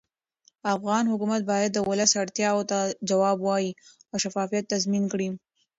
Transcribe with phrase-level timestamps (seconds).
[0.75, 2.77] افغان حکومت باید د ولس اړتیاوو ته
[3.09, 3.71] ځواب ووایي
[4.11, 5.29] او شفافیت تضمین کړي